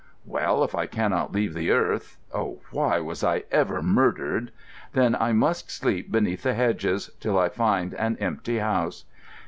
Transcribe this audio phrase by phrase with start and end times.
[0.25, 6.11] Well, if I cannot leave the earth—oh, why was I ever murdered?—then I must sleep
[6.11, 9.05] beneath the hedges, till I find an empty house.